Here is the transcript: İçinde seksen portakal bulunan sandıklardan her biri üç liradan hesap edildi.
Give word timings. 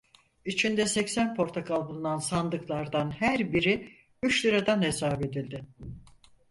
İçinde 0.45 0.85
seksen 0.85 1.35
portakal 1.35 1.87
bulunan 1.89 2.17
sandıklardan 2.17 3.11
her 3.11 3.53
biri 3.53 3.91
üç 4.23 4.45
liradan 4.45 4.81
hesap 4.81 5.25
edildi. 5.25 5.65